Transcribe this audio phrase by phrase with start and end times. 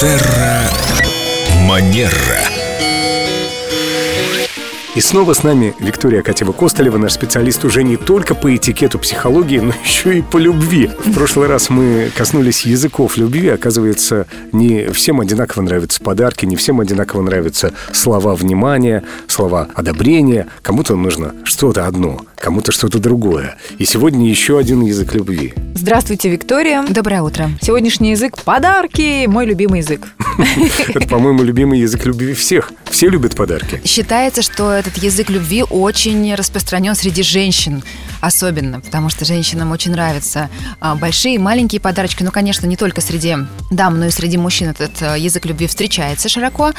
[0.00, 0.70] Терра
[1.66, 2.57] Манера.
[4.98, 9.72] И снова с нами Виктория Катева-Костолева, наш специалист уже не только по этикету психологии, но
[9.84, 10.90] еще и по любви.
[11.06, 13.48] В прошлый раз мы коснулись языков любви.
[13.50, 20.48] Оказывается, не всем одинаково нравятся подарки, не всем одинаково нравятся слова внимания, слова одобрения.
[20.62, 23.56] Кому-то нужно что-то одно, кому-то что-то другое.
[23.78, 25.54] И сегодня еще один язык любви.
[25.76, 26.84] Здравствуйте, Виктория.
[26.88, 27.50] Доброе утро.
[27.62, 30.08] Сегодняшний язык– подарки, мой любимый язык.
[30.88, 32.72] Это, по-моему, любимый язык любви всех.
[32.90, 33.80] Все любят подарки.
[33.84, 37.82] Считается, что этот язык любви очень распространен среди женщин
[38.20, 42.22] особенно, потому что женщинам очень нравятся а, большие и маленькие подарочки.
[42.22, 43.36] Ну, конечно, не только среди
[43.70, 46.72] дам, но и среди мужчин этот а, язык любви встречается широко.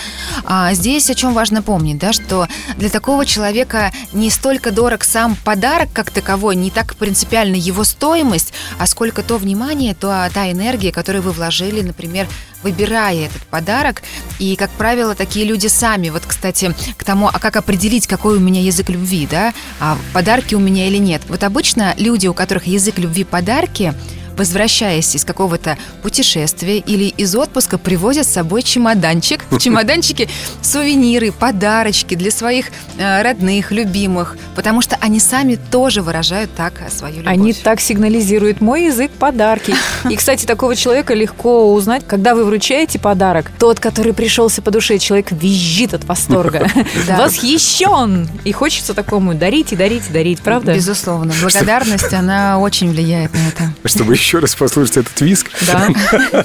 [0.46, 5.36] А здесь о чем важно помнить, да, что для такого человека не столько дорог сам
[5.44, 10.92] подарок как таковой, не так принципиально его стоимость, а сколько то внимание, то та энергия,
[10.92, 12.28] которую вы вложили, например,
[12.64, 14.02] выбирая этот подарок.
[14.40, 18.40] И, как правило, такие люди сами, вот, кстати, к тому, а как определить, какой у
[18.40, 21.22] меня язык любви, да, а подарки у меня или нет.
[21.28, 23.94] Вот обычно люди, у которых язык любви подарки,
[24.40, 29.44] возвращаясь из какого-то путешествия или из отпуска, привозят с собой чемоданчик.
[29.50, 30.30] В чемоданчике
[30.62, 37.18] сувениры, подарочки для своих э, родных, любимых, потому что они сами тоже выражают так свою
[37.18, 37.34] любовь.
[37.34, 39.76] Они так сигнализируют «мой язык– подарки».
[40.10, 43.52] И, кстати, такого человека легко узнать, когда вы вручаете подарок.
[43.60, 46.66] Тот, который пришелся по душе, человек визжит от восторга.
[47.08, 48.30] Восхищен!
[48.46, 50.74] И хочется такому дарить и дарить и дарить, правда?
[50.74, 51.34] Безусловно.
[51.42, 53.74] Благодарность, она очень влияет на это.
[53.84, 55.50] Чтобы еще раз послушать этот виск.
[55.66, 55.88] Да.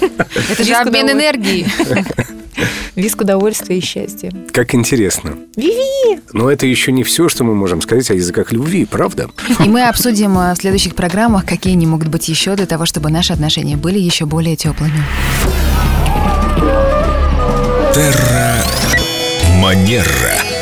[0.51, 1.67] Это же обмен энергией.
[2.95, 4.33] Виск удовольствия и счастья.
[4.53, 5.37] Как интересно.
[5.57, 6.21] Виви!
[6.33, 9.29] Но это еще не все, что мы можем сказать о языках любви, правда?
[9.59, 13.11] И мы обсудим э, в следующих программах, какие они могут быть еще для того, чтобы
[13.11, 15.03] наши отношения были еще более теплыми.
[17.93, 18.65] Терра
[19.61, 20.54] Манера.